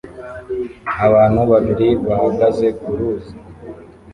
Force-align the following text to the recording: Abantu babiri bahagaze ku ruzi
Abantu 1.07 1.41
babiri 1.51 1.87
bahagaze 2.05 2.67
ku 2.81 2.89
ruzi 2.97 3.33